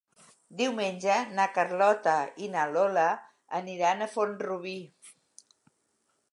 [0.61, 2.15] Diumenge na Carlota
[2.45, 3.05] i na Lola
[3.61, 4.77] aniran a Font-rubí.